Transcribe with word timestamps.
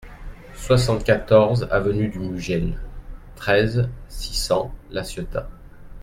soixante-quatorze 0.55 1.67
avenue 1.69 2.07
du 2.07 2.17
Mugel, 2.17 2.79
treize, 3.35 3.87
six 4.09 4.33
cents, 4.33 4.73
La 4.89 5.03
Ciotat 5.03 5.47